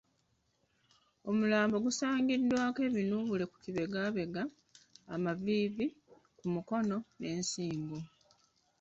Omulambo 1.29 1.75
gusaangiddwako 1.85 2.79
ebinuubule 2.89 3.45
ku 3.51 3.57
kibegabega, 3.63 4.43
amaviivi, 5.15 5.85
ku 6.37 6.45
mikono 6.53 6.97
n'ensingo. 7.19 7.97